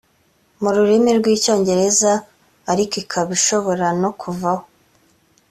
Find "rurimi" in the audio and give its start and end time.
0.75-1.11